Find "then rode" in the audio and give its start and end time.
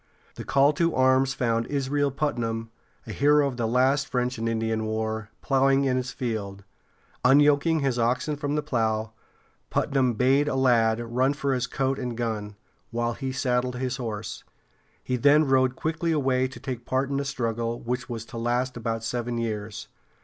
15.17-15.75